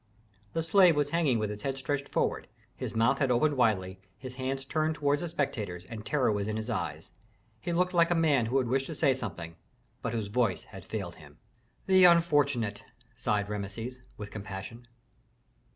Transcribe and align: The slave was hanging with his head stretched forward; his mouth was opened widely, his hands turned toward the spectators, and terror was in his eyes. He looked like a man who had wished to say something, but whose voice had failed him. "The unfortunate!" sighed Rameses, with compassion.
The 0.53 0.63
slave 0.63 0.95
was 0.95 1.11
hanging 1.11 1.37
with 1.37 1.51
his 1.51 1.61
head 1.61 1.77
stretched 1.77 2.09
forward; 2.09 2.47
his 2.75 2.95
mouth 2.95 3.21
was 3.21 3.29
opened 3.29 3.55
widely, 3.55 4.01
his 4.17 4.33
hands 4.33 4.65
turned 4.65 4.95
toward 4.95 5.19
the 5.19 5.27
spectators, 5.27 5.85
and 5.85 6.03
terror 6.03 6.31
was 6.31 6.47
in 6.47 6.57
his 6.57 6.71
eyes. 6.71 7.11
He 7.59 7.71
looked 7.71 7.93
like 7.93 8.09
a 8.09 8.15
man 8.15 8.47
who 8.47 8.57
had 8.57 8.67
wished 8.67 8.87
to 8.87 8.95
say 8.95 9.13
something, 9.13 9.55
but 10.01 10.13
whose 10.13 10.25
voice 10.29 10.65
had 10.65 10.85
failed 10.85 11.17
him. 11.17 11.37
"The 11.85 12.05
unfortunate!" 12.05 12.83
sighed 13.15 13.47
Rameses, 13.47 14.01
with 14.17 14.31
compassion. 14.31 14.87